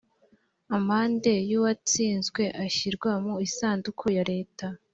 amande 0.77 1.33
y’uwatsinzwe 1.49 2.43
ashyirwa 2.63 3.11
mu 3.25 3.33
isanduku 3.47 4.05
ya 4.15 4.23
leta 4.31 4.65